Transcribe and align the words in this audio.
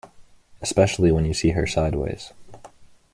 Especially 0.63 1.11
when 1.11 1.25
you 1.25 1.33
see 1.35 1.51
her 1.51 1.67
sideways. 1.67 2.33